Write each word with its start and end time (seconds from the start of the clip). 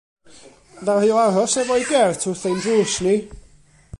Ddaru 0.79 1.09
o 1.15 1.19
aros 1.25 1.53
efo'i 1.61 1.83
gert 1.91 2.25
wrth 2.29 2.47
ein 2.49 2.59
drws 2.63 2.95
ni. 3.05 3.15